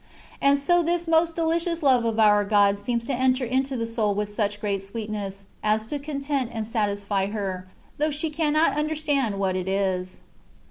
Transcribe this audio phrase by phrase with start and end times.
[0.41, 4.15] And so this most delicious love of our God seems to enter into the soul
[4.15, 7.67] with such great sweetness, as to content and satisfy her,
[7.99, 10.21] though she cannot understand what it is.